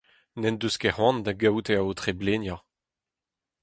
n’en 0.39 0.55
deus 0.59 0.75
ket 0.81 0.93
c’hoant 0.95 1.23
da 1.25 1.33
gaout 1.41 1.67
e 1.71 1.73
aotre-bleniañ. 1.79 2.59